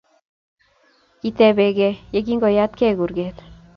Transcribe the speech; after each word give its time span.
kitepekei 1.21 1.95
yekingoyatei 2.15 2.91
kurget 2.99 3.37